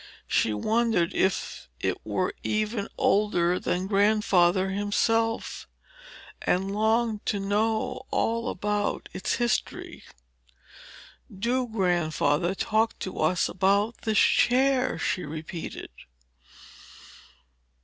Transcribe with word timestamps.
She 0.25 0.51
wondered 0.51 1.13
if 1.13 1.69
it 1.79 2.03
were 2.03 2.33
not 2.33 2.33
even 2.41 2.87
older 2.97 3.59
than 3.59 3.85
Grandfather 3.85 4.71
himself, 4.71 5.67
and 6.41 6.73
longed 6.73 7.23
to 7.27 7.39
know 7.39 8.07
all 8.09 8.49
about 8.49 9.09
its 9.13 9.33
history. 9.35 10.01
"Do, 11.31 11.67
Grandfather, 11.67 12.55
talk 12.55 12.97
to 12.97 13.19
us 13.19 13.47
about 13.47 13.99
this 14.01 14.17
chair," 14.17 14.97
she 14.97 15.23
repeated. 15.23 15.91